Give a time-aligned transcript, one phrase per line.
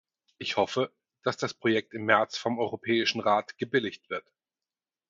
[0.39, 4.25] Ich hoffe, dass das Projekt im März vom Europäischen Rat gebilligt wird.